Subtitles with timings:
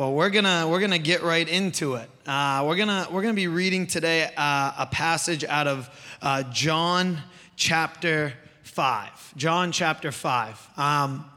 [0.00, 2.08] Well, we're gonna we're gonna get right into it.
[2.26, 5.90] Uh, we're gonna we're gonna be reading today uh, a passage out of
[6.22, 7.18] uh, John
[7.54, 8.32] chapter
[8.62, 9.36] five.
[9.36, 10.58] John chapter five.
[10.78, 11.30] Um,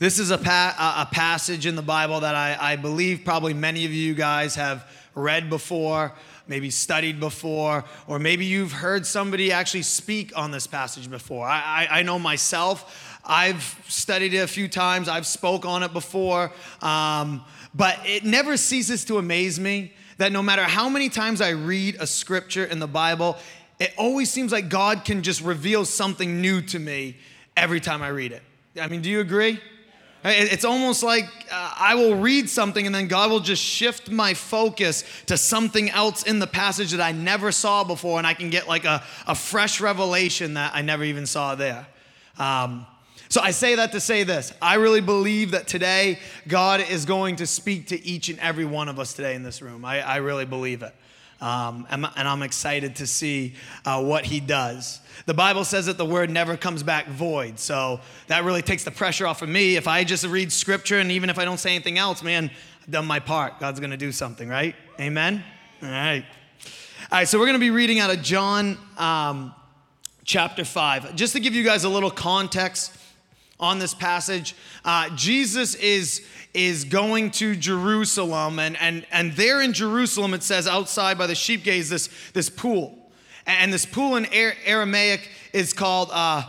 [0.00, 3.84] this is a, pa- a passage in the Bible that I, I believe probably many
[3.84, 4.84] of you guys have
[5.14, 6.14] read before,
[6.48, 11.46] maybe studied before, or maybe you've heard somebody actually speak on this passage before.
[11.46, 13.05] I, I, I know myself.
[13.26, 15.08] I've studied it a few times.
[15.08, 16.52] I've spoke on it before.
[16.80, 21.50] Um, but it never ceases to amaze me that no matter how many times I
[21.50, 23.36] read a scripture in the Bible,
[23.78, 27.16] it always seems like God can just reveal something new to me
[27.56, 28.42] every time I read it.
[28.80, 29.60] I mean, do you agree?
[30.24, 34.34] It's almost like uh, I will read something and then God will just shift my
[34.34, 38.50] focus to something else in the passage that I never saw before, and I can
[38.50, 41.86] get like a, a fresh revelation that I never even saw there.
[42.38, 42.86] Um,
[43.28, 44.52] so I say that to say this.
[44.62, 48.88] I really believe that today God is going to speak to each and every one
[48.88, 49.84] of us today in this room.
[49.84, 50.94] I, I really believe it.
[51.40, 53.52] Um, and, and, I'm excited to see
[53.84, 55.00] uh, what he does.
[55.26, 57.58] The Bible says that the word never comes back void.
[57.58, 59.76] So that really takes the pressure off of me.
[59.76, 62.50] If I just read scripture and even if I don't say anything else, man,
[62.82, 63.60] I've done my part.
[63.60, 64.74] God's going to do something, right?
[64.98, 65.44] Amen?
[65.82, 66.24] All right.
[67.12, 69.54] All right, so we're going to be reading out of John um,
[70.24, 71.16] chapter 5.
[71.16, 72.96] Just to give you guys a little context
[73.58, 74.54] on this passage.
[74.84, 80.66] Uh, Jesus is, is going to Jerusalem, and, and, and there in Jerusalem, it says
[80.66, 82.98] outside by the sheep gate is this, this pool.
[83.46, 86.44] And this pool in Aramaic is called uh,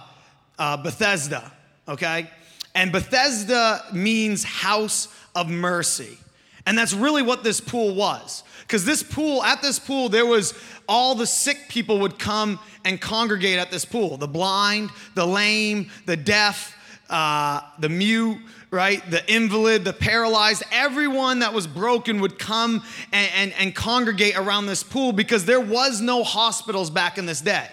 [0.57, 1.51] uh, Bethesda,
[1.87, 2.29] okay?
[2.73, 6.17] And Bethesda means house of mercy.
[6.65, 8.43] And that's really what this pool was.
[8.61, 10.53] Because this pool, at this pool, there was
[10.89, 15.89] all the sick people would come and congregate at this pool the blind, the lame,
[16.05, 16.76] the deaf,
[17.09, 18.37] uh, the mute,
[18.71, 19.01] right?
[19.09, 24.65] The invalid, the paralyzed, everyone that was broken would come and, and, and, congregate around
[24.65, 27.67] this pool because there was no hospitals back in this day.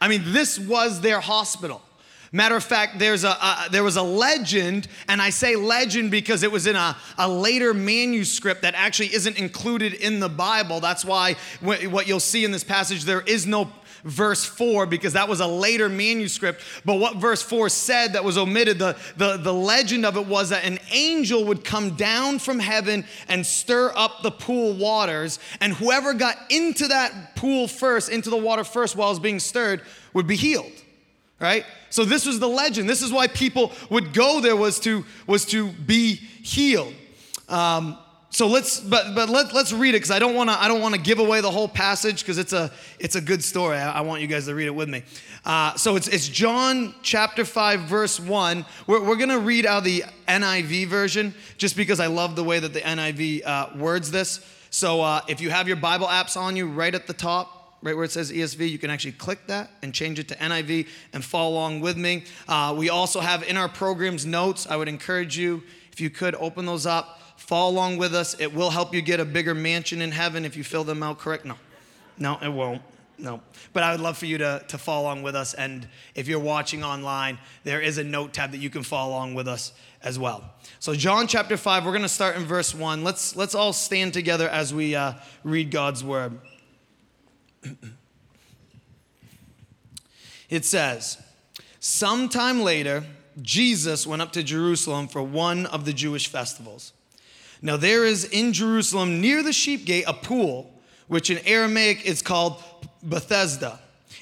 [0.00, 1.82] I mean, this was their hospital.
[2.30, 3.36] Matter of fact, there's a,
[3.70, 7.72] there was a legend, and I say legend because it was in a, a later
[7.72, 10.80] manuscript that actually isn't included in the Bible.
[10.80, 13.70] That's why what you'll see in this passage, there is no
[14.04, 16.62] verse 4 because that was a later manuscript.
[16.84, 20.50] But what verse 4 said that was omitted, the, the, the legend of it was
[20.50, 25.72] that an angel would come down from heaven and stir up the pool waters, and
[25.72, 29.82] whoever got into that pool first, into the water first while it was being stirred,
[30.12, 30.72] would be healed.
[31.40, 31.64] Right?
[31.90, 32.88] So this was the legend.
[32.88, 36.94] This is why people would go there was to was to be healed.
[37.48, 37.96] Um,
[38.30, 40.82] so let's but but let, let's read it because I don't want to I don't
[40.82, 43.78] want to give away the whole passage because it's a it's a good story.
[43.78, 45.02] I, I, want you guys to read it with me.
[45.46, 48.66] Uh, so it's it's John chapter five verse one.
[48.86, 52.74] We're we're gonna read out the NIV version just because I love the way that
[52.74, 54.44] the NIV uh, words this.
[54.68, 57.94] So uh, if you have your Bible apps on you, right at the top, right
[57.94, 61.24] where it says ESV, you can actually click that and change it to NIV and
[61.24, 62.24] follow along with me.
[62.48, 64.66] Uh, we also have in our programs notes.
[64.68, 65.62] I would encourage you
[65.92, 68.38] if you could open those up Follow along with us.
[68.38, 71.18] It will help you get a bigger mansion in heaven if you fill them out
[71.18, 71.46] correct.
[71.46, 71.54] No,
[72.18, 72.82] no, it won't.
[73.16, 73.40] No.
[73.72, 75.54] But I would love for you to, to follow along with us.
[75.54, 79.34] And if you're watching online, there is a note tab that you can follow along
[79.34, 79.72] with us
[80.02, 80.52] as well.
[80.78, 83.02] So, John chapter 5, we're going to start in verse 1.
[83.02, 86.38] Let's, let's all stand together as we uh, read God's word.
[90.50, 91.18] it says,
[91.80, 93.04] Sometime later,
[93.40, 96.92] Jesus went up to Jerusalem for one of the Jewish festivals.
[97.62, 100.72] Now there is in Jerusalem near the sheep gate a pool,
[101.06, 102.62] which in Aramaic is called
[103.02, 103.80] Bethesda,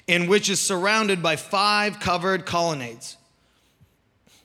[0.08, 3.16] and which is surrounded by five covered colonnades.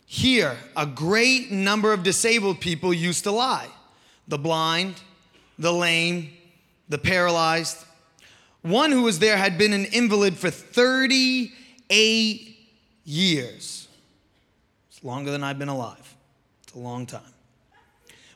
[0.05, 3.69] Here, a great number of disabled people used to lie
[4.27, 4.95] the blind,
[5.57, 6.31] the lame,
[6.89, 7.77] the paralyzed.
[8.61, 12.57] One who was there had been an invalid for 38
[13.05, 13.87] years.
[14.89, 16.15] It's longer than I've been alive.
[16.63, 17.21] It's a long time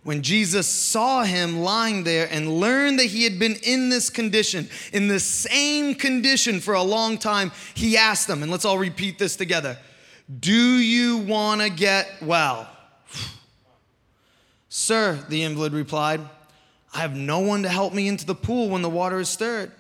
[0.06, 4.70] when Jesus saw him lying there and learned that he had been in this condition,
[4.94, 9.18] in the same condition for a long time, he asked him, and let's all repeat
[9.18, 9.80] this together
[10.40, 12.70] Do you want to get well?
[14.70, 16.22] Sir, the invalid replied,
[16.94, 19.72] I have no one to help me into the pool when the water is stirred.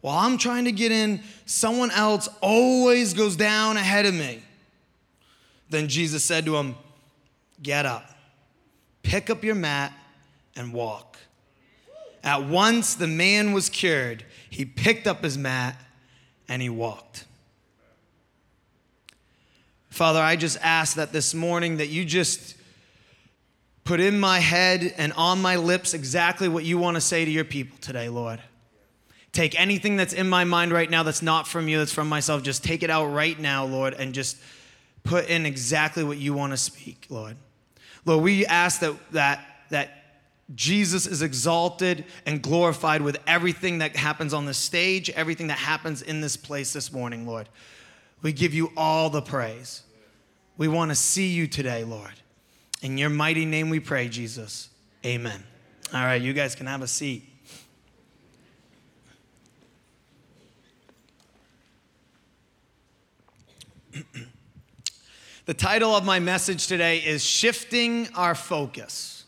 [0.00, 4.42] While I'm trying to get in, someone else always goes down ahead of me.
[5.70, 6.76] Then Jesus said to him,
[7.62, 8.16] Get up
[9.06, 9.92] Pick up your mat
[10.56, 11.16] and walk.
[12.24, 14.24] At once the man was cured.
[14.50, 15.80] He picked up his mat
[16.48, 17.24] and he walked.
[19.90, 22.56] Father, I just ask that this morning that you just
[23.84, 27.30] put in my head and on my lips exactly what you want to say to
[27.30, 28.40] your people today, Lord.
[29.36, 32.42] Take anything that's in my mind right now that's not from you, that's from myself,
[32.42, 34.38] just take it out right now, Lord, and just
[35.04, 37.36] put in exactly what you want to speak, Lord.
[38.06, 39.90] Lord, we ask that, that, that
[40.54, 46.00] Jesus is exalted and glorified with everything that happens on the stage, everything that happens
[46.00, 47.46] in this place this morning, Lord.
[48.22, 49.82] We give you all the praise.
[50.56, 52.14] We want to see you today, Lord.
[52.80, 54.70] In your mighty name we pray, Jesus.
[55.04, 55.44] Amen.
[55.92, 57.35] All right, you guys can have a seat.
[65.46, 69.24] The title of my message today is Shifting Our Focus.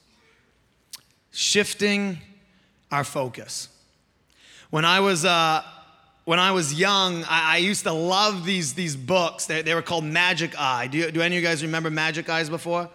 [1.30, 2.18] Shifting
[2.90, 3.68] Our Focus.
[4.70, 5.62] When I was, uh,
[6.24, 9.46] when I was young, I, I, used to love these, these books.
[9.46, 10.88] They, they were called Magic Eye.
[10.88, 12.90] Do, you, do any of you guys remember Magic Eyes before?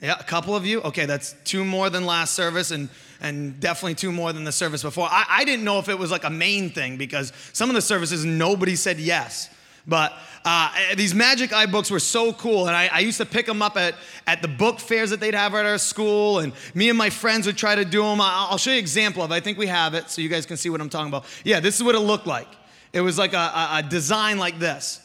[0.00, 0.80] Yeah, a couple of you?
[0.82, 2.88] Okay, that's two more than last service and,
[3.20, 5.08] and definitely two more than the service before.
[5.10, 7.82] I, I didn't know if it was like a main thing because some of the
[7.82, 9.50] services nobody said yes.
[9.88, 10.12] But
[10.44, 13.62] uh, these Magic Eye books were so cool, and I, I, used to pick them
[13.62, 13.94] up at,
[14.26, 17.46] at the book fairs that they'd have at our school, and me and my friends
[17.46, 18.20] would try to do them.
[18.20, 19.34] I'll show you an example of it.
[19.34, 21.24] I think we have it so you guys can see what I'm talking about.
[21.42, 22.48] Yeah, this is what it looked like.
[22.92, 25.00] It was like a, a, a design like this.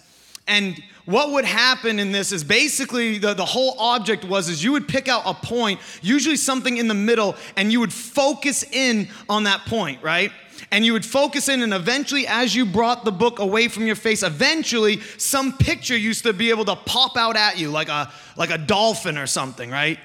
[0.47, 4.73] And what would happen in this is basically the, the whole object was is you
[4.73, 9.07] would pick out a point, usually something in the middle, and you would focus in
[9.29, 10.31] on that point, right?
[10.71, 13.95] And you would focus in, and eventually, as you brought the book away from your
[13.95, 18.11] face, eventually some picture used to be able to pop out at you like a
[18.35, 19.99] like a dolphin or something, right?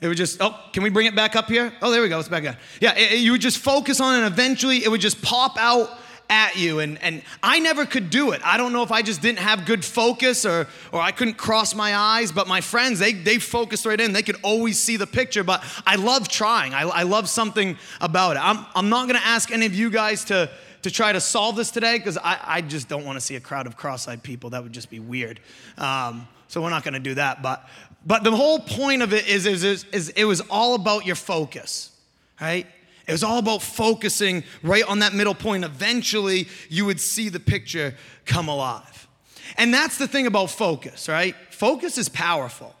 [0.00, 1.72] It would just, oh, can we bring it back up here?
[1.80, 2.56] Oh, there we go, it's back in.
[2.80, 5.56] Yeah, it, it, you would just focus on it, and eventually it would just pop
[5.58, 5.90] out
[6.32, 6.80] at you.
[6.80, 8.40] And, and I never could do it.
[8.42, 11.74] I don't know if I just didn't have good focus or, or I couldn't cross
[11.74, 14.14] my eyes, but my friends, they, they focused right in.
[14.14, 16.72] They could always see the picture, but I love trying.
[16.72, 18.40] I, I love something about it.
[18.42, 20.48] I'm, I'm not going to ask any of you guys to,
[20.80, 23.40] to try to solve this today because I, I just don't want to see a
[23.40, 24.50] crowd of cross eyed people.
[24.50, 25.38] That would just be weird.
[25.76, 27.42] Um, so we're not going to do that.
[27.42, 27.68] But,
[28.06, 31.16] but the whole point of it is, is, is, is it was all about your
[31.16, 31.94] focus,
[32.40, 32.66] right?
[33.06, 35.64] It was all about focusing right on that middle point.
[35.64, 37.94] Eventually, you would see the picture
[38.26, 39.08] come alive.
[39.56, 41.34] And that's the thing about focus, right?
[41.50, 42.74] Focus is powerful,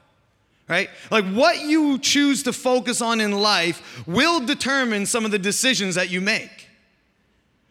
[0.68, 0.88] right?
[1.10, 5.96] Like what you choose to focus on in life will determine some of the decisions
[5.96, 6.68] that you make.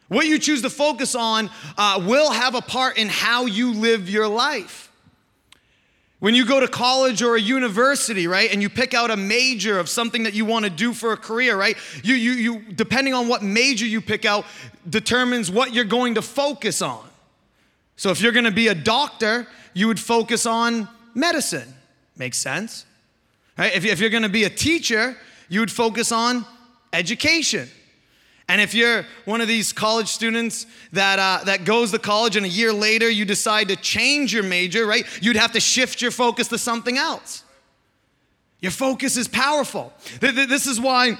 [0.08, 4.10] What you choose to focus on uh, will have a part in how you live
[4.10, 4.91] your life.
[6.22, 9.80] When you go to college or a university, right, and you pick out a major
[9.80, 13.12] of something that you want to do for a career, right, you, you, you, depending
[13.12, 14.44] on what major you pick out,
[14.88, 17.04] determines what you're going to focus on.
[17.96, 21.74] So if you're going to be a doctor, you would focus on medicine.
[22.16, 22.86] Makes sense?
[23.58, 23.74] Right?
[23.74, 25.16] If, if you're going to be a teacher,
[25.48, 26.46] you would focus on
[26.92, 27.68] education.
[28.48, 32.44] And if you're one of these college students that, uh, that goes to college and
[32.44, 36.10] a year later you decide to change your major, right, you'd have to shift your
[36.10, 37.44] focus to something else.
[38.60, 39.92] Your focus is powerful.
[40.20, 41.18] This is why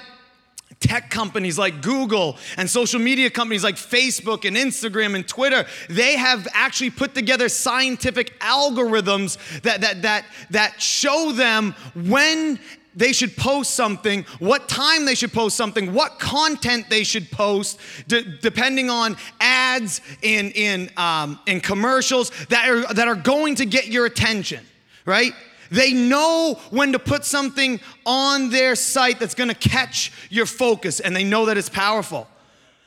[0.82, 6.16] tech companies like Google and social media companies like Facebook and Instagram and Twitter, they
[6.16, 12.58] have actually put together scientific algorithms that, that, that, that show them when
[12.94, 17.78] they should post something, what time they should post something, what content they should post,
[18.06, 23.64] d- depending on ads in, in, um, in commercials that are, that are going to
[23.64, 24.64] get your attention,
[25.06, 25.32] right?
[25.70, 31.16] They know when to put something on their site that's gonna catch your focus, and
[31.16, 32.28] they know that it's powerful.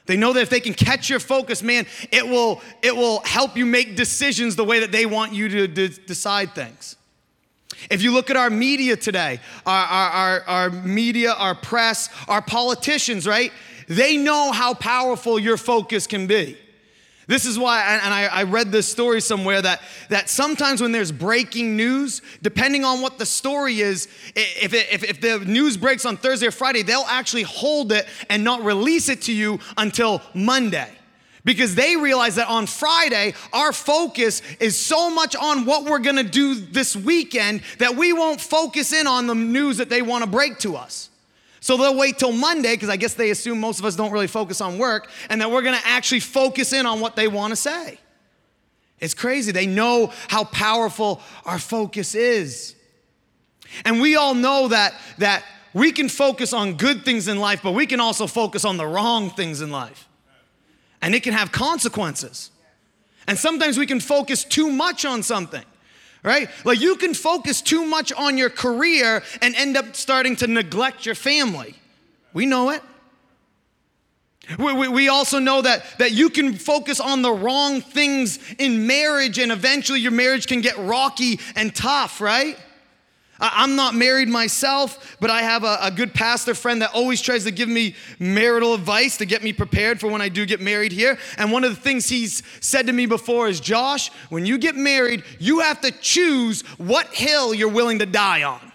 [0.05, 3.57] They know that if they can catch your focus, man, it will, it will help
[3.57, 6.95] you make decisions the way that they want you to decide things.
[7.89, 12.41] If you look at our media today, our, our, our, our, media, our press, our
[12.41, 13.51] politicians, right?
[13.87, 16.57] They know how powerful your focus can be.
[17.27, 21.11] This is why, and I, I read this story somewhere that, that sometimes when there's
[21.11, 26.05] breaking news, depending on what the story is, if, it, if, if the news breaks
[26.05, 30.21] on Thursday or Friday, they'll actually hold it and not release it to you until
[30.35, 30.91] Monday
[31.45, 36.23] because they realize that on Friday, our focus is so much on what we're gonna
[36.23, 40.57] do this weekend that we won't focus in on the news that they wanna break
[40.59, 41.09] to us.
[41.61, 44.27] So they'll wait till Monday, because I guess they assume most of us don't really
[44.27, 47.99] focus on work, and that we're gonna actually focus in on what they wanna say.
[48.99, 49.51] It's crazy.
[49.51, 52.75] They know how powerful our focus is.
[53.83, 57.73] And we all know that, that we can focus on good things in life, but
[57.73, 60.07] we can also focus on the wrong things in life
[61.05, 62.49] and it can have consequences.
[63.27, 65.63] And sometimes we can focus too much on something,
[66.23, 66.49] right?
[66.63, 71.05] Like you can focus too much on your career and end up starting to neglect
[71.05, 71.75] your family.
[72.33, 72.81] We know it.
[74.57, 78.87] We, we, we, also know that, that you can focus on the wrong things in
[78.87, 82.57] marriage and eventually your marriage can get rocky and tough, right?
[83.39, 87.43] I'm not married myself, but I have a, a, good pastor friend that always tries
[87.43, 90.93] to give me marital advice to get me prepared for when I do get married
[90.93, 91.17] here.
[91.37, 94.75] And one of the things he's said to me before is Josh, when you get
[94.75, 98.71] married, you have to choose what hill you're willing to die on.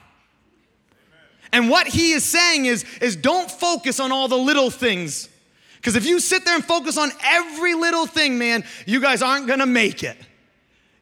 [1.53, 5.29] And what he is saying is, is don't focus on all the little things.
[5.77, 9.47] Because if you sit there and focus on every little thing, man, you guys aren't
[9.47, 10.19] gonna make it.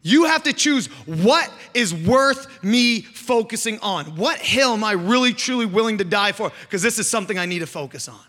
[0.03, 4.17] You have to choose what is worth me focusing on.
[4.17, 6.53] What hill am I really truly willing to die for?
[6.63, 8.21] Because this is something I need to focus on.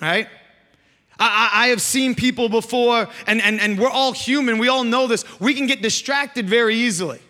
[0.00, 0.28] Right?
[1.18, 5.06] I, I, have seen people before, and, and, and we're all human, we all know
[5.06, 5.24] this.
[5.40, 7.20] We can get distracted very easily.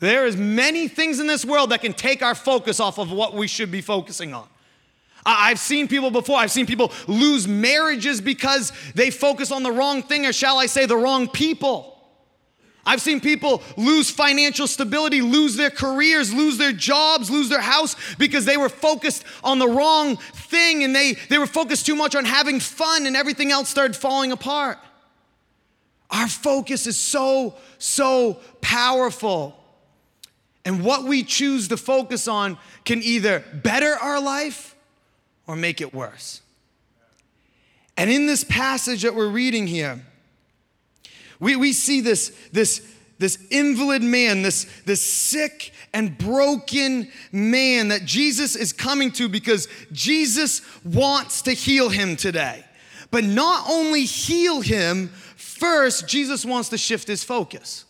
[0.00, 3.34] There is many things in this world that can take our focus off of what
[3.34, 4.48] we should be focusing on.
[5.24, 10.02] I've seen people before, I've seen people lose marriages because they focus on the wrong
[10.02, 11.89] thing, or shall I say, the wrong people.
[12.84, 17.94] I've seen people lose financial stability, lose their careers, lose their jobs, lose their house
[18.16, 22.14] because they were focused on the wrong thing and they, they were focused too much
[22.14, 24.78] on having fun and everything else started falling apart.
[26.10, 29.56] Our focus is so, so powerful.
[30.64, 34.74] And what we choose to focus on can either better our life
[35.46, 36.40] or make it worse.
[37.96, 40.00] And in this passage that we're reading here,
[41.40, 42.86] we, we see this, this,
[43.18, 49.66] this invalid man, this, this sick and broken man that Jesus is coming to because
[49.90, 52.64] Jesus wants to heal him today.
[53.10, 57.84] But not only heal him, first, Jesus wants to shift his focus.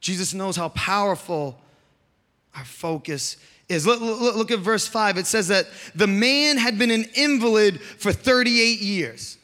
[0.00, 1.58] Jesus knows how powerful
[2.54, 3.36] our focus
[3.68, 3.86] is.
[3.86, 5.16] Look, look, look, at verse 5.
[5.16, 9.38] It says that the man had been an invalid for 38 years.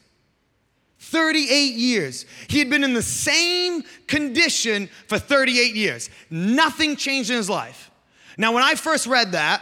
[1.09, 2.25] 38 years.
[2.47, 6.09] He had been in the same condition for 38 years.
[6.29, 7.91] Nothing changed in his life.
[8.37, 9.61] Now, when I first read that,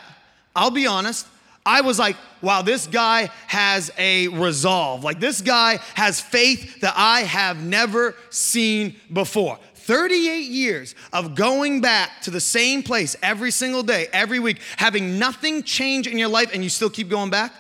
[0.56, 1.28] I'll be honest,
[1.66, 5.04] I was like, wow, this guy has a resolve.
[5.04, 9.60] Like, this guy has faith that I have never seen before.
[9.76, 15.18] 38 years of going back to the same place every single day, every week, having
[15.18, 17.54] nothing change in your life, and you still keep going back?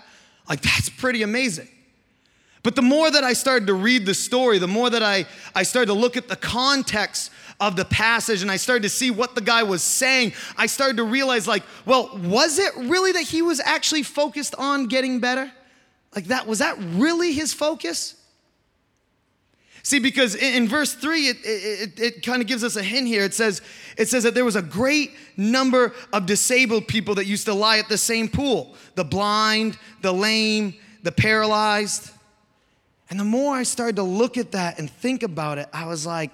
[0.50, 1.68] Like, that's pretty amazing.
[2.68, 5.64] But the more that I started to read the story, the more that I, I
[5.64, 7.32] started to look at the context
[7.62, 10.98] of the passage and I started to see what the guy was saying, I started
[10.98, 15.50] to realize, like, well, was it really that he was actually focused on getting better?
[16.14, 18.16] Like, that was that really his focus?
[19.82, 23.24] See, because in, verse 3, it, it, it kind of gives us a hint here.
[23.24, 23.62] It says,
[23.98, 27.78] it says that there was a great number of disabled people that used to lie
[27.78, 32.12] at the same pool the blind, the lame, the paralyzed.
[33.10, 36.06] And the more I started to look at that and think about it, I was
[36.06, 36.34] like,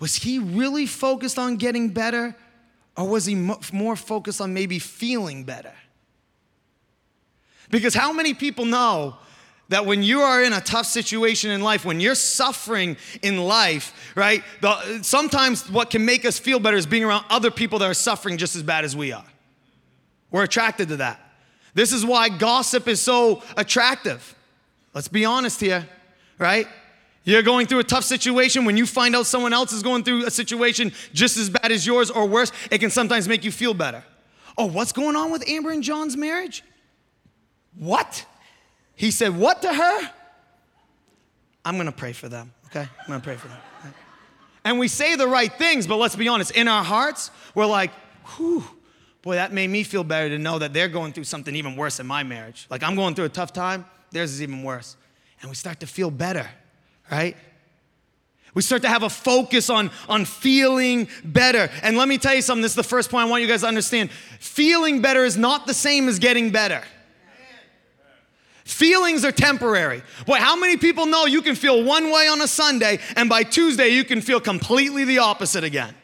[0.00, 2.34] was he really focused on getting better?
[2.96, 3.34] Or was he
[3.72, 5.72] more focused on maybe feeling better?
[7.70, 9.16] Because how many people know
[9.68, 14.12] that when you are in a tough situation in life, when you're suffering in life,
[14.14, 17.88] right, the, sometimes what can make us feel better is being around other people that
[17.88, 19.24] are suffering just as bad as we are.
[20.30, 21.31] We're attracted to that.
[21.74, 24.34] This is why gossip is so attractive.
[24.94, 25.88] Let's be honest here,
[26.38, 26.66] right?
[27.24, 28.64] You're going through a tough situation.
[28.64, 31.86] When you find out someone else is going through a situation just as bad as
[31.86, 34.04] yours or worse, it can sometimes make you feel better.
[34.58, 36.62] Oh, what's going on with Amber and John's marriage?
[37.78, 38.26] What?
[38.94, 40.10] He said, What to her?
[41.64, 42.80] I'm gonna pray for them, okay?
[42.80, 43.58] I'm gonna pray for them.
[44.64, 47.90] And we say the right things, but let's be honest, in our hearts, we're like,
[48.36, 48.64] whew,
[49.22, 52.00] boy, that made me feel better to know that they're going through something even worse
[52.00, 52.66] in my marriage.
[52.68, 54.96] Like I'm going through a tough time, theirs is even worse.
[55.40, 56.48] And we start to feel better,
[57.10, 57.36] right?
[58.54, 61.70] We start to have a focus on, on feeling better.
[61.82, 63.62] And let me tell you something, this is the first point I want you guys
[63.62, 64.10] to understand.
[64.40, 66.82] Feeling better is not the same as getting better.
[68.64, 70.02] Feelings are temporary.
[70.26, 73.42] Boy, how many people know you can feel one way on a Sunday and by
[73.42, 75.94] Tuesday you can feel completely the opposite again?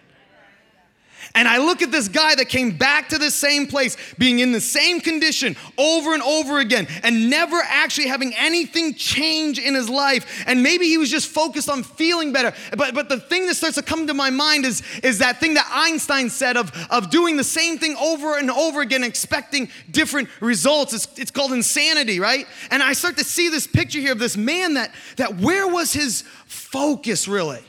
[1.34, 4.52] And I look at this guy that came back to the same place, being in
[4.52, 9.88] the same condition over and over again, and never actually having anything change in his
[9.88, 10.44] life.
[10.46, 12.54] And maybe he was just focused on feeling better.
[12.76, 15.54] But, but the thing that starts to come to my mind is, is that thing
[15.54, 20.28] that Einstein said of, of doing the same thing over and over again, expecting different
[20.40, 20.92] results.
[20.92, 22.46] It's, it's called insanity, right?
[22.70, 25.92] And I start to see this picture here of this man that, that where was
[25.92, 27.62] his focus really?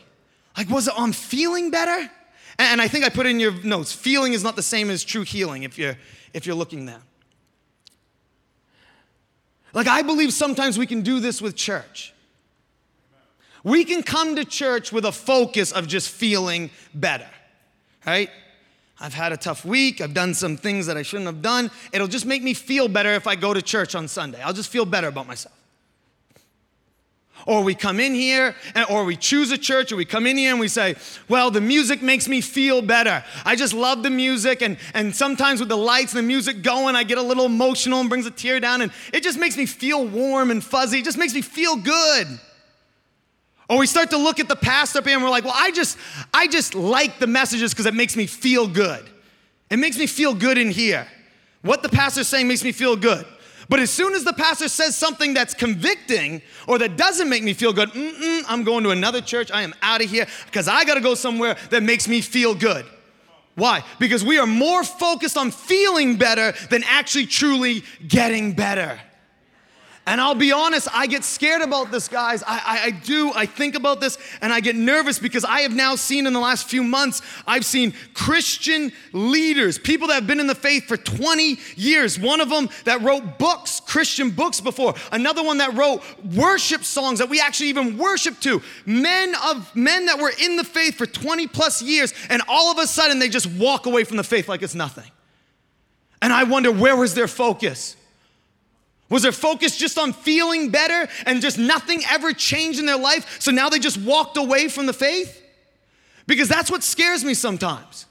[0.57, 2.09] Like, was it on feeling better?
[2.59, 5.23] And I think I put in your notes, feeling is not the same as true
[5.23, 5.97] healing if you're,
[6.33, 7.01] if you're looking there.
[9.73, 12.13] Like, I believe sometimes we can do this with church.
[13.63, 17.29] We can come to church with a focus of just feeling better,
[18.05, 18.29] right?
[18.99, 20.01] I've had a tough week.
[20.01, 21.71] I've done some things that I shouldn't have done.
[21.93, 24.41] It'll just make me feel better if I go to church on Sunday.
[24.41, 25.55] I'll just feel better about myself.
[27.45, 28.55] Or we come in here,
[28.89, 30.95] or we choose a church, or we come in here and we say,
[31.27, 33.23] Well, the music makes me feel better.
[33.45, 34.61] I just love the music.
[34.61, 38.01] And, and sometimes with the lights and the music going, I get a little emotional
[38.01, 38.81] and brings a tear down.
[38.81, 40.99] And it just makes me feel warm and fuzzy.
[40.99, 42.27] It just makes me feel good.
[43.69, 45.71] Or we start to look at the pastor up here and we're like, Well, I
[45.71, 45.97] just,
[46.33, 49.05] I just like the messages because it makes me feel good.
[49.69, 51.07] It makes me feel good in here.
[51.61, 53.25] What the pastor's saying makes me feel good.
[53.69, 57.53] But as soon as the pastor says something that's convicting or that doesn't make me
[57.53, 57.91] feel good,
[58.47, 59.51] I'm going to another church.
[59.51, 62.55] I am out of here because I got to go somewhere that makes me feel
[62.55, 62.85] good.
[63.53, 63.83] Why?
[63.99, 68.99] Because we are more focused on feeling better than actually truly getting better.
[70.09, 72.41] And I'll be honest, I get scared about this, guys.
[72.41, 73.31] I, I, I, do.
[73.35, 76.39] I think about this and I get nervous because I have now seen in the
[76.39, 80.97] last few months, I've seen Christian leaders, people that have been in the faith for
[80.97, 82.17] 20 years.
[82.17, 84.95] One of them that wrote books, Christian books before.
[85.11, 86.01] Another one that wrote
[86.35, 88.63] worship songs that we actually even worship to.
[88.87, 92.79] Men of men that were in the faith for 20 plus years, and all of
[92.79, 95.11] a sudden they just walk away from the faith like it's nothing.
[96.19, 97.95] And I wonder where was their focus?
[99.09, 103.41] Was their focus just on feeling better and just nothing ever changed in their life?
[103.41, 105.43] So now they just walked away from the faith?
[106.27, 108.05] Because that's what scares me sometimes.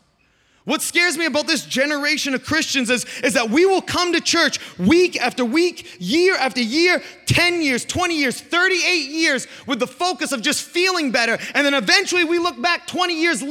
[0.69, 4.21] What scares me about this generation of Christians is, is that we will come to
[4.21, 9.87] church week after week, year after year, 10 years, 20 years, 38 years with the
[9.87, 11.39] focus of just feeling better.
[11.55, 13.43] And then eventually we look back 20 years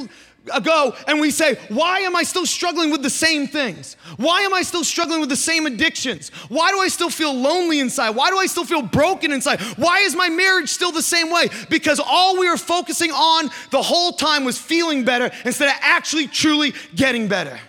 [0.53, 3.95] ago and we say, Why am I still struggling with the same things?
[4.17, 6.29] Why am I still struggling with the same addictions?
[6.49, 8.11] Why do I still feel lonely inside?
[8.11, 9.61] Why do I still feel broken inside?
[9.77, 11.47] Why is my marriage still the same way?
[11.69, 16.27] Because all we were focusing on the whole time was feeling better instead of actually
[16.27, 17.59] truly getting better.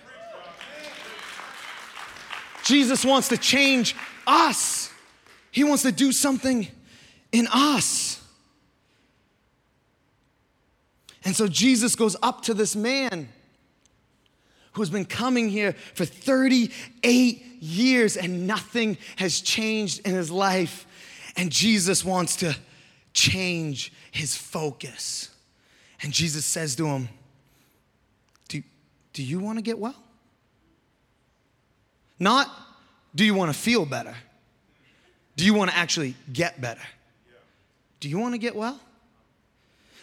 [2.65, 4.93] Jesus wants to change us,
[5.51, 6.69] He wants to do something
[7.33, 8.18] in us.
[11.29, 13.29] And so Jesus goes up to this man
[14.73, 20.87] who's been coming here for 38 years and nothing has changed in his life.
[21.37, 22.57] And Jesus wants to
[23.13, 25.29] change his focus.
[26.01, 27.11] And Jesus says to him,
[28.49, 28.63] Do,
[29.13, 30.03] do you want to get well?
[32.19, 32.51] Not,
[33.15, 34.17] do you want to feel better?
[35.37, 36.81] Do you want to actually get better?
[38.01, 38.81] Do you want to get well?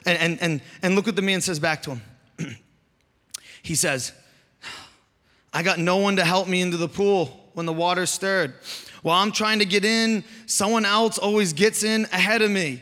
[0.05, 2.01] And, and, and, and look what the man says back to him.
[3.63, 4.11] he says,
[5.53, 8.53] I got no one to help me into the pool when the water stirred.
[9.01, 12.81] While I'm trying to get in, someone else always gets in ahead of me.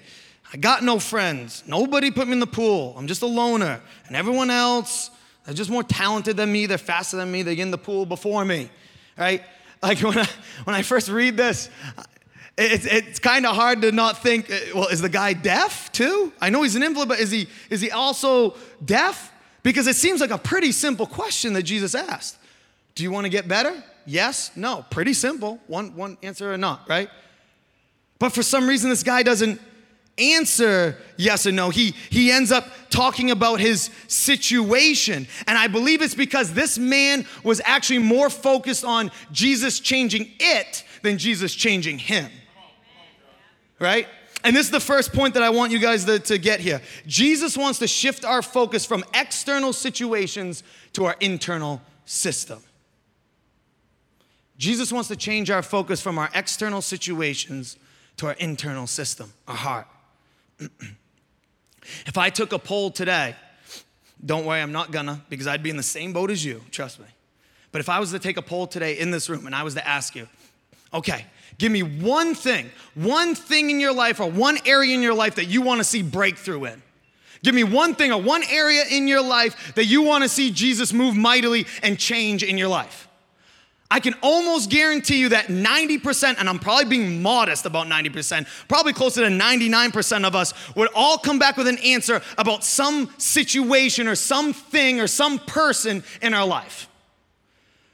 [0.53, 1.63] I got no friends.
[1.67, 2.95] Nobody put me in the pool.
[2.97, 3.81] I'm just a loner.
[4.07, 5.09] And everyone else,
[5.45, 6.65] they're just more talented than me.
[6.65, 7.41] They're faster than me.
[7.41, 8.69] They get in the pool before me,
[9.17, 9.43] right?
[9.81, 10.27] Like when I,
[10.63, 11.69] when I first read this,
[12.57, 16.31] it's, it's kind of hard to not think, uh, well, is the guy deaf too?
[16.39, 19.31] I know he's an invalid, but is he, is he also deaf?
[19.63, 22.37] Because it seems like a pretty simple question that Jesus asked.
[22.95, 23.83] Do you want to get better?
[24.05, 25.59] Yes, no, pretty simple.
[25.67, 27.09] One, one answer or not, right?
[28.19, 29.59] But for some reason, this guy doesn't
[30.19, 31.71] answer yes or no.
[31.71, 35.27] He, he ends up talking about his situation.
[35.47, 40.83] And I believe it's because this man was actually more focused on Jesus changing it
[41.01, 42.29] than Jesus changing him
[43.83, 44.07] right?
[44.45, 46.81] And this is the first point that I want you guys to, to, get here.
[47.05, 52.61] Jesus wants to shift our focus from external situations to our internal system.
[54.57, 57.77] Jesus wants to change our focus from our external situations
[58.17, 59.87] to our internal system, our heart.
[62.05, 63.35] if I took a poll today,
[64.25, 66.99] don't worry, I'm not gonna, because I'd be in the same boat as you, trust
[66.99, 67.07] me.
[67.71, 69.73] But if I was to take a poll today in this room and I was
[69.73, 70.27] to ask you,
[70.93, 71.25] okay,
[71.57, 75.35] Give me one thing, one thing in your life or one area in your life
[75.35, 76.81] that you want to see breakthrough in.
[77.43, 80.49] Give me one thing or one area in your life that you want to see
[80.49, 83.07] Jesus move mightily and change in your life.
[83.91, 88.91] I can almost guarantee you that 90%, and I'm probably being modest about 90%, probably
[88.91, 94.07] closer to 99% of us would all come back with an answer about some situation
[94.07, 96.89] or something or some person in our life.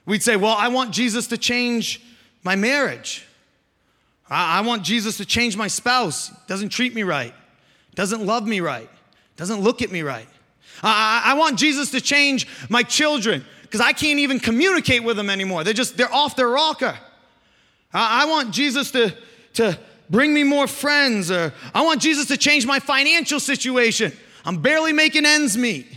[0.06, 2.02] We'd say, Well, I want Jesus to change
[2.44, 3.26] my marriage.
[4.30, 6.30] I, want Jesus to change my spouse.
[6.48, 7.34] Doesn't treat me right,
[7.96, 8.90] doesn't love me right,
[9.36, 10.28] doesn't look at me right.
[10.84, 15.30] I, I want Jesus to change my children because I can't even communicate with them
[15.30, 15.64] anymore.
[15.64, 16.98] They're just, they're off their rocker.
[17.94, 19.16] I, I want Jesus to,
[19.56, 19.78] to
[20.10, 24.12] bring me more friends, or I want Jesus to change my financial situation.
[24.46, 25.88] I'm barely making ends meet.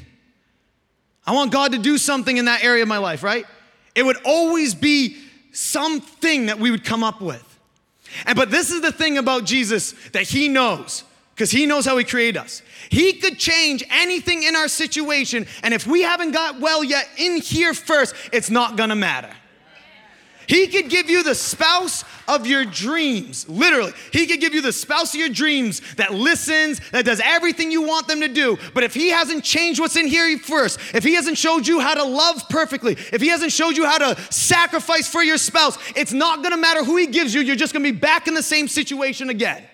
[1.27, 3.47] I want God to do something in that area of my life, right?
[3.95, 5.17] It would always be
[5.53, 7.52] something that we would come up with.
[8.27, 11.97] And but this is the thing about Jesus that he knows because he knows how
[11.97, 12.63] he created us.
[12.91, 17.41] He could change anything in our situation, and if we haven't got well yet in
[17.41, 19.31] here first, it's not gonna matter.
[20.47, 23.93] He could give you the spouse of your dreams, literally.
[24.13, 27.83] He could give you the spouse of your dreams that listens, that does everything you
[27.83, 28.59] want them to do.
[28.75, 31.95] But if he hasn't changed what's in here first, if he hasn't showed you how
[31.95, 36.13] to love perfectly, if he hasn't showed you how to sacrifice for your spouse, it's
[36.13, 38.69] not gonna matter who he gives you, you're just gonna be back in the same
[38.69, 39.65] situation again.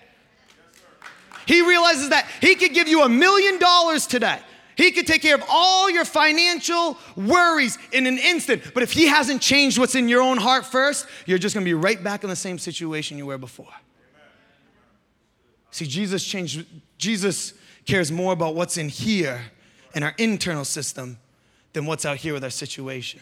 [1.45, 4.39] He realizes that he could give you a million dollars today.
[4.79, 8.73] He could take care of all your financial worries in an instant.
[8.73, 11.73] But if He hasn't changed what's in your own heart first, you're just gonna be
[11.73, 13.73] right back in the same situation you were before.
[15.71, 16.65] See, Jesus changed,
[16.97, 17.53] Jesus
[17.85, 19.41] cares more about what's in here
[19.95, 21.17] in our internal system
[21.73, 23.19] than what's out here with our situation.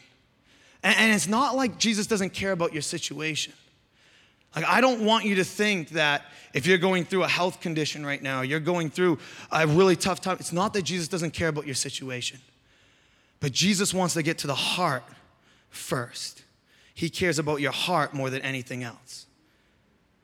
[0.83, 3.53] And, and it's not like Jesus doesn't care about your situation.
[4.55, 8.05] Like, I don't want you to think that if you're going through a health condition
[8.05, 9.19] right now, you're going through
[9.51, 12.39] a really tough time, it's not that Jesus doesn't care about your situation,
[13.39, 15.03] but Jesus wants to get to the heart
[15.69, 16.43] first.
[16.93, 19.27] He cares about your heart more than anything else.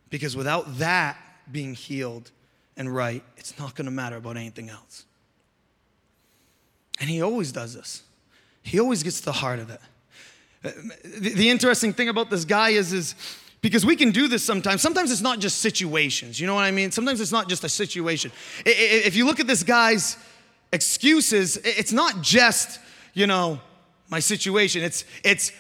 [0.09, 1.17] Because without that
[1.51, 2.31] being healed
[2.77, 5.05] and right, it's not going to matter about anything else.
[6.99, 8.03] And he always does this.
[8.63, 9.81] He always gets to the heart of it.
[11.03, 13.15] The, interesting thing about this guy is, is
[13.63, 14.81] because we can do this sometimes.
[14.81, 16.37] Sometimes it's not just situations.
[16.37, 16.91] You know what I mean?
[16.91, 18.29] Sometimes it's not just a situation.
[18.65, 20.17] If you look at this guy's
[20.73, 22.79] excuses, it's not just,
[23.13, 23.61] you know,
[24.09, 24.83] my situation.
[24.83, 25.53] It's it's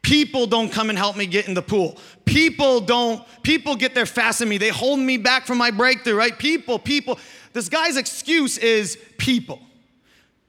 [0.00, 1.98] people don't come and help me get in the pool.
[2.24, 4.56] People don't, people get there fast in me.
[4.56, 6.36] They hold me back from my breakthrough, right?
[6.36, 7.18] People, people.
[7.52, 9.60] This guy's excuse is people.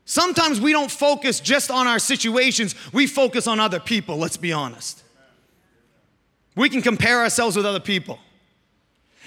[0.06, 4.54] Sometimes we don't focus just on our situations, we focus on other people, let's be
[4.54, 5.03] honest.
[6.56, 8.20] We can compare ourselves with other people.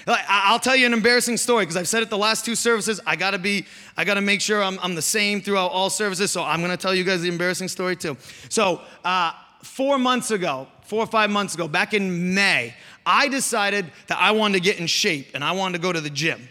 [0.07, 3.01] I'll tell you an embarrassing story because I've said it the last two services.
[3.05, 3.65] I gotta be,
[3.97, 6.31] I gotta make sure I'm, I'm the same throughout all services.
[6.31, 8.15] So I'm gonna tell you guys the embarrassing story too.
[8.47, 12.73] So uh, four months ago, four or five months ago, back in May,
[13.05, 15.99] I decided that I wanted to get in shape and I wanted to go to
[15.99, 16.47] the gym.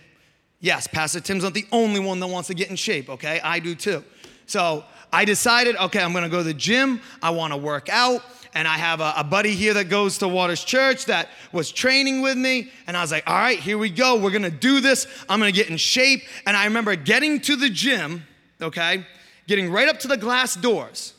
[0.60, 3.40] Yes, Pastor Tim's not the only one that wants to get in shape, okay?
[3.40, 4.04] I do too.
[4.46, 7.00] So I decided, okay, I'm gonna go to the gym.
[7.22, 8.22] I wanna work out
[8.56, 12.22] and I have a, a, buddy here that goes to Waters Church that was training
[12.22, 12.70] with me.
[12.86, 14.18] And I was like, all right, here we go.
[14.18, 15.06] We're gonna do this.
[15.28, 16.22] I'm gonna get in shape.
[16.46, 18.24] And I remember getting to the gym,
[18.62, 19.06] okay,
[19.46, 21.12] getting right up to the glass doors,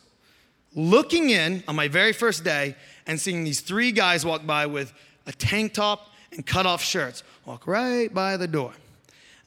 [0.73, 4.91] looking in on my very first day, and seeing these three guys walk by with
[5.27, 8.73] a tank top and cut off shirts walk right by the door.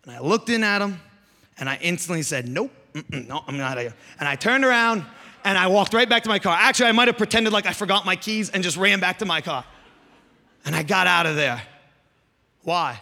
[0.04, 1.00] And I looked in at them,
[1.58, 2.72] and I instantly said, nope,
[3.10, 3.94] no, I'm not here.
[4.18, 5.04] And I turned around
[5.44, 6.56] and I walked right back to my car.
[6.58, 9.26] Actually, I might have pretended like I forgot my keys and just ran back to
[9.26, 9.64] my car.
[10.64, 11.62] And I got out of there.
[12.62, 13.00] Why?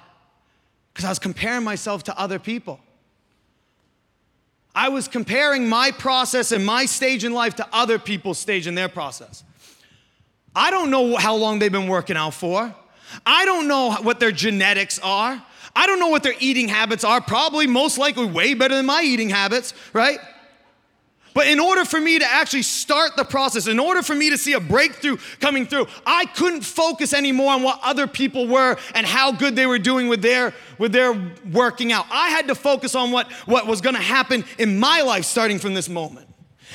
[0.93, 2.81] Because I was comparing myself to other people.
[4.75, 8.75] I was comparing my process and my stage in life to other people's stage in
[8.75, 9.43] their process.
[10.55, 12.75] I don't know how long they've been working out for.
[13.27, 15.43] I don't know what their genetics are.
[15.79, 17.21] I don't know what their eating habits are.
[17.21, 20.19] Probably, most likely, way better than my eating habits, right?
[21.35, 24.37] But in order for me to actually start the process, in order for me to
[24.37, 29.07] see a breakthrough coming through, I couldn't focus anymore on what other people were and
[29.07, 31.13] how good they were doing with their, with their
[31.53, 32.07] working out.
[32.11, 35.75] I had to focus on what, what was gonna happen in my life starting from
[35.75, 36.27] this moment.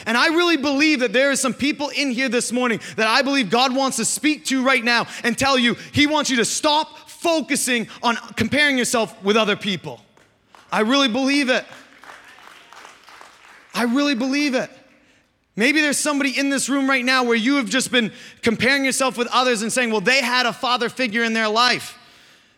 [0.06, 3.22] And I really believe that there is some people in here this morning that I
[3.22, 6.46] believe God wants to speak to right now and tell you He wants you to
[6.46, 10.02] stop focusing on comparing yourself with other people.
[10.72, 11.66] I really believe it.
[13.74, 14.70] I really believe it.
[15.56, 19.18] Maybe there's somebody in this room right now where you have just been comparing yourself
[19.18, 21.98] with others and saying, well, they had a father figure in their life.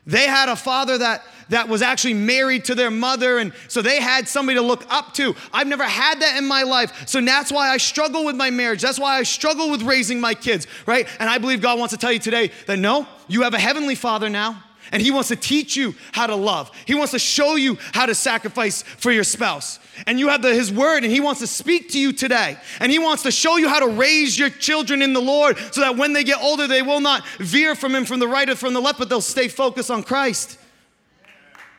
[0.08, 4.00] They had a father that, that was actually married to their mother, and so they
[4.00, 5.36] had somebody to look up to.
[5.54, 8.82] I've never had that in my life, so that's why I struggle with my marriage.
[8.82, 11.08] That's why I struggle with raising my kids, right?
[11.20, 13.96] And I believe God wants to tell you today that no, you have a heavenly
[13.96, 14.64] father now.
[14.92, 16.72] And he wants to teach you how to love.
[16.86, 19.80] He wants to show you how to sacrifice for your spouse.
[20.06, 22.58] And you have the, his word, and he wants to speak to you today.
[22.80, 25.82] And he wants to show you how to raise your children in the Lord so
[25.82, 28.56] that when they get older, they will not veer from him from the right or
[28.56, 30.60] from the left, but they'll stay focused on Christ.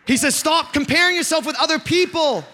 [0.07, 2.45] He says, Stop comparing yourself with other people.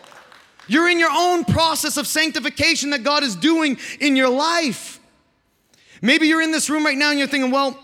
[0.69, 5.01] You're in your own process of sanctification that God is doing in your life.
[6.01, 7.79] Maybe you're in this room right now and you're thinking, well,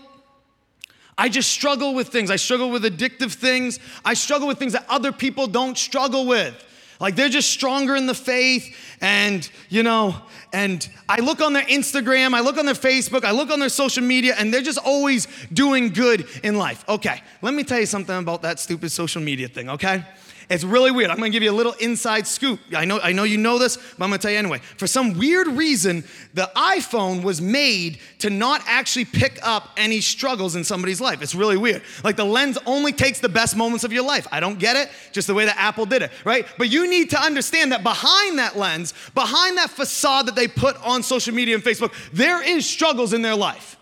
[1.17, 2.31] I just struggle with things.
[2.31, 3.79] I struggle with addictive things.
[4.05, 6.65] I struggle with things that other people don't struggle with.
[6.99, 8.75] Like they're just stronger in the faith.
[9.01, 10.15] And, you know,
[10.51, 13.69] and I look on their Instagram, I look on their Facebook, I look on their
[13.69, 16.83] social media, and they're just always doing good in life.
[16.89, 20.03] Okay, let me tell you something about that stupid social media thing, okay?
[20.49, 21.11] It's really weird.
[21.11, 22.59] I'm gonna give you a little inside scoop.
[22.75, 24.57] I know, I know you know this, but I'm gonna tell you anyway.
[24.77, 30.55] For some weird reason, the iPhone was made to not actually pick up any struggles
[30.55, 31.21] in somebody's life.
[31.21, 31.83] It's really weird.
[32.03, 34.25] Like the lens only takes the best moments of your life.
[34.31, 36.47] I don't get it, just the way that Apple did it, right?
[36.57, 40.75] But you need to understand that behind that lens, behind that facade that they put
[40.83, 43.77] on social media and Facebook, there is struggles in their life.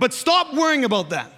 [0.00, 1.30] But stop worrying about that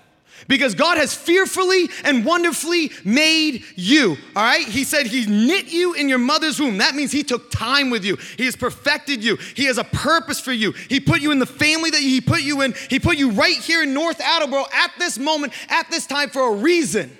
[0.49, 4.17] because God has fearfully and wonderfully made you.
[4.37, 4.67] All right?
[4.67, 6.79] He said He knit you in your mother's womb.
[6.79, 8.17] That means He took time with you.
[8.37, 9.37] He has perfected you.
[9.55, 10.73] He has a purpose for you.
[10.73, 12.75] He put you in the family that He put you in.
[12.91, 16.53] He put you right here in North Attleboro at this moment, at this time for
[16.53, 17.17] a reason.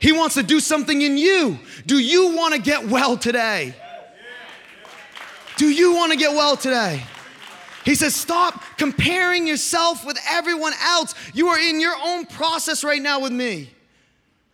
[0.00, 1.58] He wants to do something in you.
[1.86, 3.74] Do you want to get well today?
[5.56, 7.02] Do you want to get well today?
[7.90, 11.12] He says, Stop comparing yourself with everyone else.
[11.34, 13.68] You are in your own process right now with me.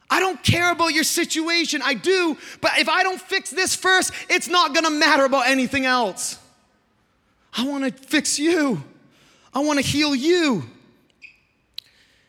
[0.08, 1.82] I don't care about your situation.
[1.84, 5.84] I do, but if I don't fix this first, it's not gonna matter about anything
[5.84, 6.38] else.
[7.52, 8.82] I wanna fix you,
[9.52, 10.62] I wanna heal you.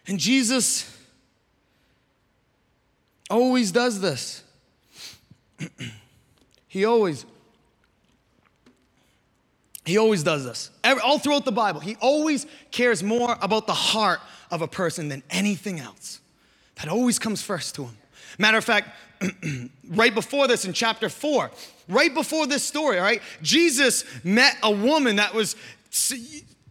[0.08, 0.94] And Jesus
[3.30, 4.44] always does this.
[6.68, 7.26] he always
[9.88, 10.70] he always does this.
[11.04, 14.20] all throughout the Bible, he always cares more about the heart
[14.52, 16.20] of a person than anything else.
[16.76, 17.98] That always comes first to him.
[18.38, 18.90] Matter of fact,
[19.90, 21.52] right before this in chapter four,
[21.88, 25.56] right before this story, all right, Jesus met a woman that was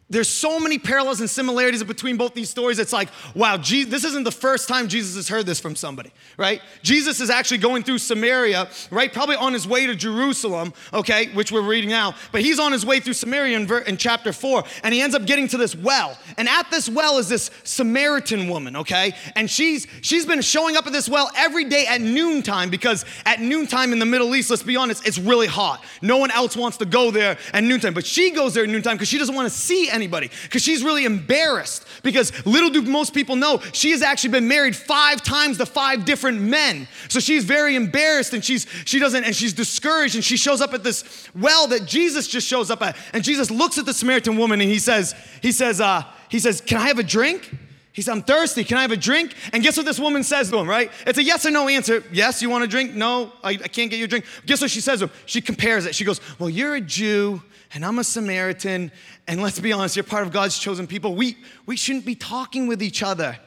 [0.08, 2.78] there's so many parallels and similarities between both these stories.
[2.78, 6.12] It's like, wow, Jesus, this isn't the first time Jesus has heard this from somebody,
[6.36, 6.62] right?
[6.82, 9.12] Jesus is actually going through Samaria, right?
[9.12, 12.14] Probably on his way to Jerusalem, okay, which we're reading now.
[12.30, 15.16] But he's on his way through Samaria in, ver- in chapter four, and he ends
[15.16, 16.16] up getting to this well.
[16.38, 19.12] And at this well is this Samaritan woman, okay?
[19.34, 23.40] And she's she's been showing up at this well every day at noontime because at
[23.40, 25.84] noontime in the Middle East, let's be honest, it's really hot.
[26.00, 28.94] No one else wants to go there at noontime, but she goes there at noontime
[28.94, 31.84] because she doesn't want to see anybody because she's really embarrassed.
[32.02, 36.04] Because little do most people know, she has actually been married five times to five
[36.04, 36.86] different men.
[37.08, 40.72] So she's very embarrassed and she's she doesn't and she's discouraged and she shows up
[40.72, 42.96] at this well that Jesus just shows up at.
[43.12, 46.60] And Jesus looks at the Samaritan woman and he says, he says, uh, he says,
[46.60, 47.50] Can I have a drink?
[47.96, 48.62] He said, I'm thirsty.
[48.62, 49.34] Can I have a drink?
[49.54, 50.90] And guess what this woman says to him, right?
[51.06, 52.04] It's a yes or no answer.
[52.12, 52.94] Yes, you want a drink?
[52.94, 54.26] No, I, I can't get you a drink.
[54.44, 55.12] Guess what she says to him?
[55.24, 55.94] She compares it.
[55.94, 57.42] She goes, Well, you're a Jew
[57.74, 58.92] and I'm a Samaritan,
[59.26, 61.14] and let's be honest, you're part of God's chosen people.
[61.14, 63.38] We, we shouldn't be talking with each other.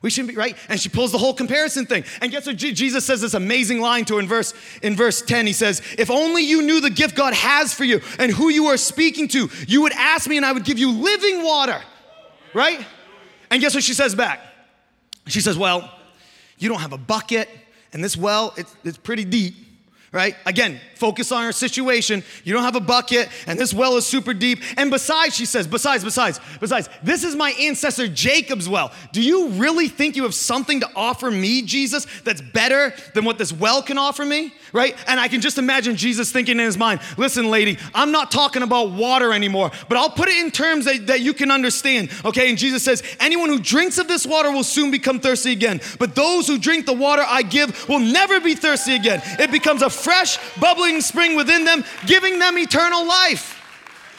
[0.00, 0.56] We shouldn't be, right?
[0.68, 2.04] And she pulls the whole comparison thing.
[2.20, 2.56] And guess what?
[2.56, 5.46] Jesus says this amazing line to her in verse, in verse 10.
[5.46, 8.66] He says, If only you knew the gift God has for you and who you
[8.66, 11.80] are speaking to, you would ask me and I would give you living water,
[12.54, 12.84] right?
[13.50, 14.40] And guess what she says back?
[15.26, 15.92] She says, Well,
[16.58, 17.48] you don't have a bucket,
[17.92, 19.67] and this well, it's, it's pretty deep
[20.12, 20.36] right?
[20.46, 22.24] Again, focus on our situation.
[22.42, 24.60] You don't have a bucket, and this well is super deep.
[24.76, 28.92] And besides, she says, besides, besides, besides, this is my ancestor Jacob's well.
[29.12, 33.38] Do you really think you have something to offer me, Jesus, that's better than what
[33.38, 34.52] this well can offer me?
[34.72, 34.96] Right?
[35.06, 38.62] And I can just imagine Jesus thinking in his mind, listen, lady, I'm not talking
[38.62, 42.10] about water anymore, but I'll put it in terms that, that you can understand.
[42.24, 42.48] Okay?
[42.48, 45.80] And Jesus says, anyone who drinks of this water will soon become thirsty again.
[45.98, 49.22] But those who drink the water I give will never be thirsty again.
[49.38, 53.57] It becomes a fresh, bubbling spring within them, giving them eternal life.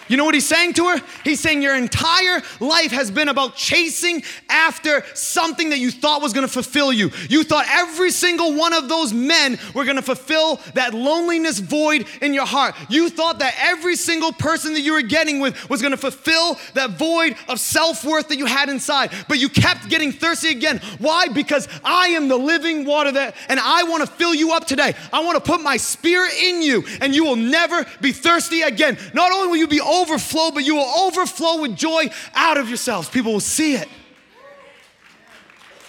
[0.09, 1.01] You know what he's saying to her?
[1.23, 6.33] He's saying your entire life has been about chasing after something that you thought was
[6.33, 7.11] gonna fulfill you.
[7.29, 12.33] You thought every single one of those men were gonna fulfill that loneliness void in
[12.33, 12.73] your heart.
[12.89, 16.91] You thought that every single person that you were getting with was gonna fulfill that
[16.97, 19.11] void of self worth that you had inside.
[19.27, 20.81] But you kept getting thirsty again.
[20.97, 21.27] Why?
[21.27, 24.95] Because I am the living water that, and I wanna fill you up today.
[25.13, 28.97] I wanna put my spirit in you, and you will never be thirsty again.
[29.13, 33.09] Not only will you be overflow, but you will overflow with joy out of yourselves.
[33.09, 33.87] People will see it.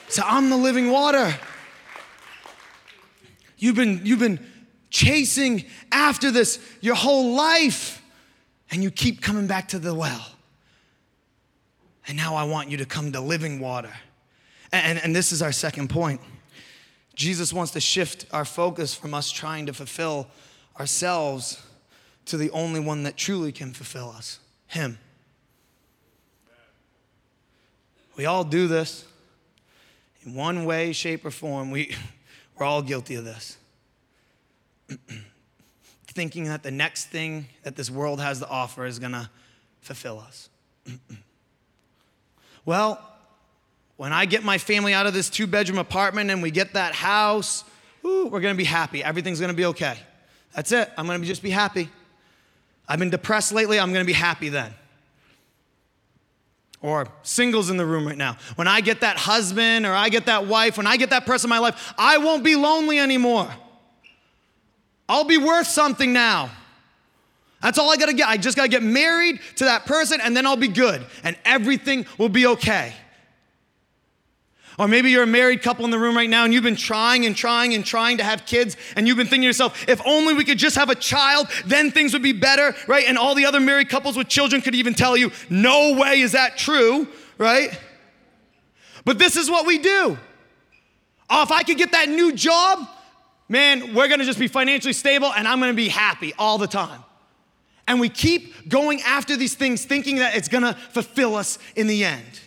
[0.09, 1.35] So I'm the living water.
[3.59, 4.45] You've been, you've been
[4.91, 8.03] chasing after this your whole life,
[8.71, 10.27] and you keep coming back to the well.
[12.09, 13.93] And now I want you to come to living water.
[14.73, 16.21] And, and, and this is our second point.
[17.15, 20.27] Jesus wants to shift our focus from us trying to fulfill
[20.79, 21.63] ourselves
[22.27, 24.99] to the only one that truly can fulfill us Him.
[28.17, 29.07] We all do this
[30.25, 31.71] in one way, shape, or form.
[31.71, 31.95] We,
[32.59, 33.57] we're all guilty of this.
[36.07, 39.31] Thinking that the next thing that this world has to offer is going to
[39.81, 40.51] fulfill us.
[42.65, 43.01] well,
[43.97, 46.95] when I get my family out of this two bedroom apartment and we get that
[46.95, 47.65] house,
[48.05, 49.05] ooh, we're going to be happy.
[49.05, 49.97] Everything's going to be okay.
[50.55, 50.91] That's it.
[50.97, 51.89] I'm going to just be happy.
[52.91, 54.75] I've been depressed lately, I'm gonna be happy then.
[56.83, 58.37] Or singles in the room right now.
[58.57, 61.47] When I get that husband or I get that wife, when I get that person
[61.47, 63.49] in my life, I won't be lonely anymore.
[65.09, 66.51] I'll be worth something now.
[67.63, 68.27] That's all I gotta get.
[68.27, 72.07] I just gotta get married to that person and then I'll be good and everything
[72.19, 72.93] will be okay.
[74.81, 77.27] Or maybe you're a married couple in the room right now and you've been trying
[77.27, 80.33] and trying and trying to have kids and you've been thinking to yourself, if only
[80.33, 83.05] we could just have a child, then things would be better, right?
[83.07, 86.33] And all the other married couples with children could even tell you, no way is
[86.33, 87.79] that true, right?
[89.05, 90.17] But this is what we do.
[91.29, 92.89] Oh, if I could get that new job,
[93.51, 97.05] man, we're gonna just be financially stable and I'm gonna be happy all the time.
[97.87, 102.03] And we keep going after these things thinking that it's gonna fulfill us in the
[102.03, 102.41] end.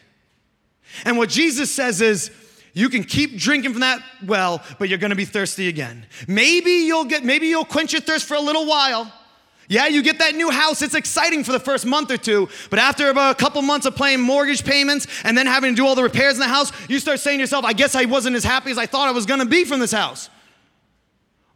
[1.06, 2.32] And what Jesus says is,
[2.73, 6.06] you can keep drinking from that well, but you're gonna be thirsty again.
[6.27, 9.12] Maybe you'll get, maybe you'll quench your thirst for a little while.
[9.69, 12.79] Yeah, you get that new house, it's exciting for the first month or two, but
[12.79, 15.95] after about a couple months of paying mortgage payments and then having to do all
[15.95, 18.43] the repairs in the house, you start saying to yourself, I guess I wasn't as
[18.43, 20.29] happy as I thought I was gonna be from this house.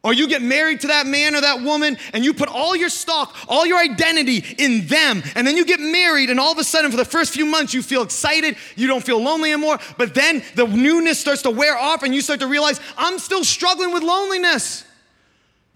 [0.08, 2.88] Or you get married to that man or that woman and you put all your
[2.88, 5.22] stock, all your identity in them.
[5.36, 7.74] And then you get married, and all of a sudden, for the first few months,
[7.74, 8.56] you feel excited.
[8.78, 9.80] You don't feel lonely anymore.
[9.98, 13.43] But then the newness starts to wear off, and you start to realize, I'm still
[13.43, 14.86] struggling with loneliness.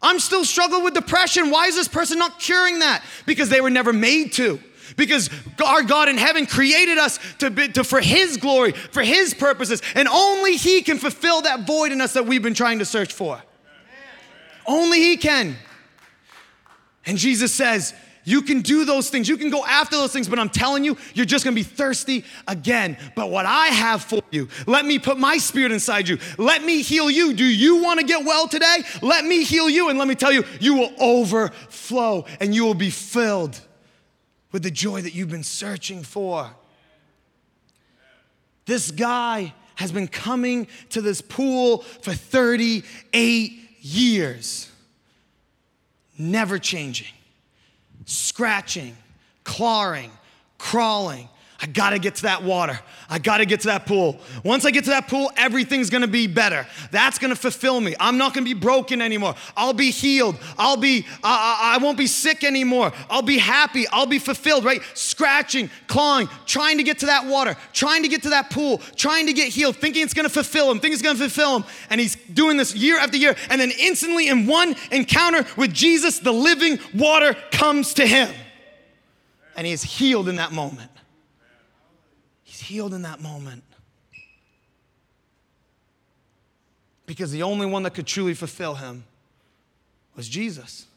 [0.01, 1.49] I'm still struggling with depression.
[1.49, 3.03] Why is this person not curing that?
[3.25, 4.61] Because they were never made to
[4.95, 5.29] because
[5.61, 9.81] our God in heaven created us to, be, to, for His glory, for His purposes,
[9.93, 13.11] and only He can fulfill that void in us that we've been trying to search
[13.11, 13.41] for.
[14.65, 15.55] Only He can.
[17.05, 17.93] And Jesus says,
[18.23, 19.27] you can do those things.
[19.27, 22.23] You can go after those things, but I'm telling you, you're just gonna be thirsty
[22.47, 22.97] again.
[23.15, 26.19] But what I have for you, let me put my spirit inside you.
[26.37, 27.33] Let me heal you.
[27.33, 28.83] Do you wanna get well today?
[29.01, 29.89] Let me heal you.
[29.89, 33.59] And let me tell you, you will overflow and you will be filled
[34.51, 36.49] with the joy that you've been searching for.
[38.65, 44.69] This guy has been coming to this pool for 38 years,
[46.17, 47.13] never changing,
[48.05, 48.95] scratching,
[49.43, 50.11] clawing,
[50.57, 51.27] crawling,
[51.63, 52.79] I gotta get to that water.
[53.07, 54.19] I gotta get to that pool.
[54.43, 56.65] Once I get to that pool, everything's gonna be better.
[56.89, 57.93] That's gonna fulfill me.
[57.99, 59.35] I'm not gonna be broken anymore.
[59.55, 60.39] I'll be healed.
[60.57, 62.91] I'll be, I, I won't be sick anymore.
[63.11, 63.87] I'll be happy.
[63.89, 64.81] I'll be fulfilled, right?
[64.95, 69.27] Scratching, clawing, trying to get to that water, trying to get to that pool, trying
[69.27, 71.65] to get healed, thinking it's gonna fulfill him, thinking it's gonna fulfill him.
[71.91, 73.35] And he's doing this year after year.
[73.51, 78.33] And then instantly, in one encounter with Jesus, the living water comes to him.
[79.55, 80.89] And he is healed in that moment
[82.61, 83.63] healed in that moment.
[87.05, 89.03] Because the only one that could truly fulfill him
[90.15, 90.87] was Jesus.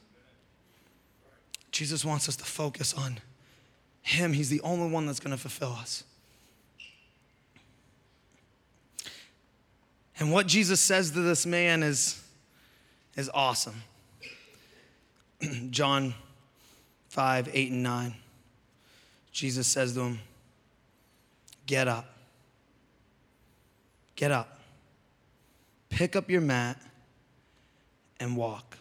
[1.72, 3.18] Jesus wants us to focus on
[4.02, 4.32] him.
[4.32, 6.04] He's the only one that's going to fulfill us.
[10.20, 12.22] And what Jesus says to this man is,
[13.16, 13.82] is awesome.
[15.70, 16.14] John
[17.08, 18.14] 5, 8, and 9.
[19.32, 20.20] Jesus says to him,
[21.66, 22.06] Get up.
[24.16, 24.58] Get up.
[25.88, 26.80] Pick up your mat
[28.20, 28.76] and walk.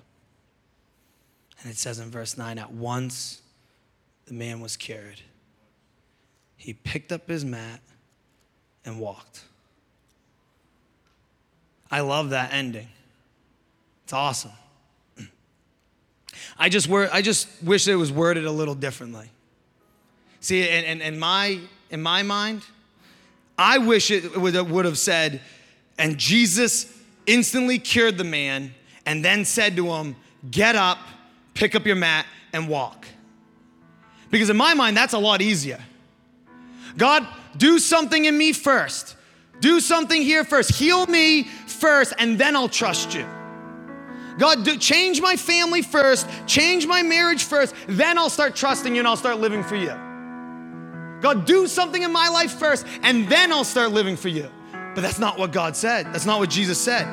[1.61, 3.41] And it says in verse 9, at once
[4.25, 5.21] the man was cured.
[6.57, 7.79] He picked up his mat
[8.85, 9.43] and walked.
[11.91, 12.87] I love that ending.
[14.03, 14.51] It's awesome.
[16.57, 19.29] I just, I just wish it was worded a little differently.
[20.39, 21.59] See, and, in, in, my,
[21.93, 22.65] in my mind,
[23.55, 25.41] I wish it would, have said,
[25.99, 26.91] and Jesus
[27.27, 28.73] instantly cured the man
[29.05, 30.15] and then said to him,
[30.49, 30.97] Get up,
[31.53, 33.05] pick up your mat, and walk.
[34.31, 35.79] Because in my mind, that's a lot easier.
[36.97, 37.27] God,
[37.57, 39.15] do something in me first.
[39.59, 40.71] Do something here first.
[40.71, 43.25] Heal me first, and then I'll trust you.
[44.39, 48.99] God, do, change my family first, change my marriage first, then I'll start trusting you
[48.99, 49.93] and I'll start living for you.
[51.23, 54.49] God, do something in my life first, and then I'll start living for you.
[54.93, 56.07] But that's not what God said.
[56.07, 57.07] That's not what Jesus said.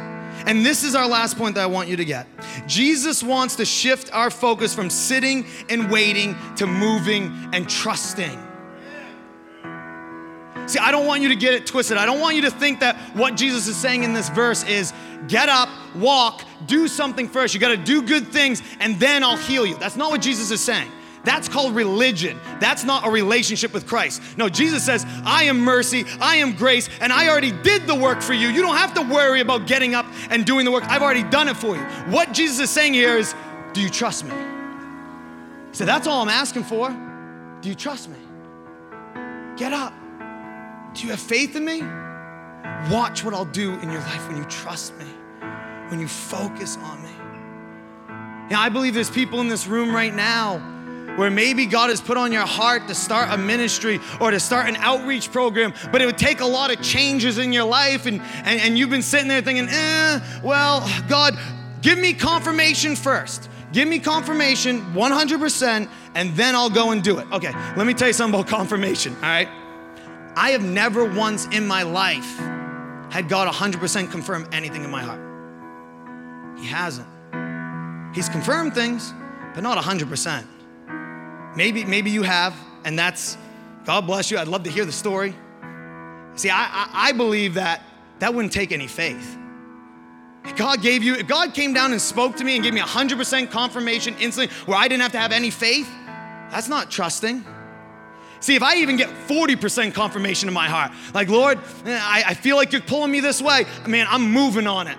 [0.46, 2.26] And this is our last point that I want you to get.
[2.66, 8.36] Jesus wants to shift our focus from sitting and waiting to moving and trusting.
[10.66, 11.96] See, I don't want you to get it twisted.
[11.96, 14.92] I don't want you to think that what Jesus is saying in this verse is
[15.28, 17.54] get up, walk, do something first.
[17.54, 19.76] You got to do good things, and then I'll heal you.
[19.76, 20.90] That's not what Jesus is saying.
[21.25, 22.39] That's called religion.
[22.61, 24.23] That's not a relationship with Christ.
[24.37, 28.23] No, Jesus says, I am mercy, I am grace, and I already did the work
[28.23, 28.49] for you.
[28.49, 30.85] You don't have to worry about getting up and doing the work.
[30.85, 31.83] I've already done it for you.
[32.11, 33.35] What Jesus is saying here is,
[33.75, 34.35] Do you trust me?
[35.73, 36.89] Said, That's all I'm asking for.
[37.61, 38.16] Do you trust me?
[39.57, 39.93] Get up.
[40.95, 41.83] Do you have faith in me?
[42.91, 45.05] Watch what I'll do in your life when you trust me,
[45.89, 47.11] when you focus on me.
[48.51, 50.61] Yeah, I believe there's people in this room right now
[51.16, 54.68] where maybe God has put on your heart to start a ministry or to start
[54.68, 58.20] an outreach program, but it would take a lot of changes in your life, and,
[58.44, 61.38] and, and you've been sitting there thinking, eh, well, God,
[61.82, 63.48] give me confirmation first.
[63.72, 67.26] Give me confirmation 100%, and then I'll go and do it.
[67.32, 69.48] Okay, let me tell you something about confirmation, all right?
[70.36, 72.38] I have never once in my life
[73.11, 75.20] had God 100% confirm anything in my heart.
[76.58, 77.06] He hasn't.
[78.14, 79.12] He's confirmed things,
[79.54, 80.44] but not 100%.
[81.57, 83.36] Maybe, maybe you have, and that's,
[83.84, 84.38] God bless you.
[84.38, 85.34] I'd love to hear the story.
[86.36, 87.82] See, I, I, I believe that
[88.20, 89.36] that wouldn't take any faith.
[90.44, 92.80] If God gave you, if God came down and spoke to me and gave me
[92.80, 95.88] 100% confirmation instantly where I didn't have to have any faith,
[96.51, 97.44] that's not trusting.
[98.40, 102.34] See, if I even get 40% confirmation in my heart, like, Lord, eh, I, I
[102.34, 104.96] feel like you're pulling me this way, man, I'm moving on it.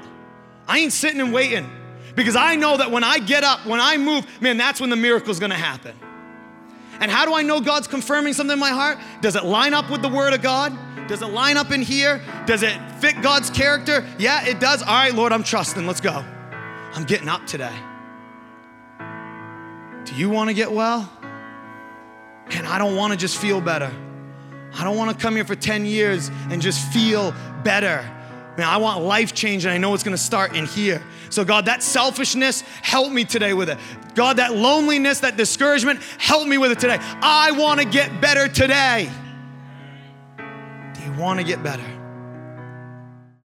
[0.67, 1.67] I ain't sitting and waiting
[2.15, 4.95] because I know that when I get up, when I move, man, that's when the
[4.95, 5.95] miracle's gonna happen.
[7.01, 8.99] And how do I know God's confirming something in my heart?
[9.21, 10.77] Does it line up with the Word of God?
[11.07, 12.21] Does it line up in here?
[12.45, 14.05] Does it fit God's character?
[14.19, 14.83] Yeah, it does.
[14.83, 15.85] All right, Lord, I'm trusting.
[15.87, 16.23] Let's go.
[16.93, 17.75] I'm getting up today.
[20.05, 21.11] Do you want to get well?
[22.51, 23.91] And I don't want to just feel better.
[24.73, 27.33] I don't want to come here for 10 years and just feel
[27.63, 28.09] better.
[28.57, 31.01] Man, I want life change and I know it's to start in here.
[31.29, 33.77] So, God, that selfishness, help me today with it.
[34.13, 36.97] God, that loneliness, that discouragement, help me with it today.
[36.99, 39.09] I want to get better today.
[40.37, 42.00] Do you want to get better?